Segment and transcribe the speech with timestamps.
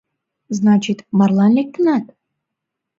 [0.57, 2.05] —Значит, марлан лектынат?